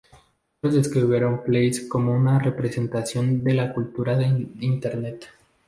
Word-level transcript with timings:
Otros 0.63 0.73
describieron 0.73 1.43
Place 1.43 1.87
como 1.87 2.15
una 2.15 2.39
representación 2.39 3.43
de 3.43 3.53
la 3.53 3.71
cultura 3.71 4.17
del 4.17 4.49
Internet. 4.59 5.27